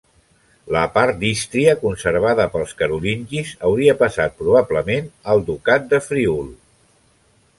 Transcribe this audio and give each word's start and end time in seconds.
La 0.75 0.79
part 0.93 1.17
d'Ístria 1.23 1.75
conservada 1.81 2.47
pels 2.55 2.73
carolingis 2.79 3.51
hauria 3.69 3.95
passat 4.01 4.35
probablement 4.41 5.13
al 5.35 5.47
ducat 5.51 5.89
de 5.95 6.01
Friül. 6.09 6.43